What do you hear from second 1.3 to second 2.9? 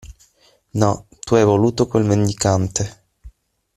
hai voluto quel mendicante.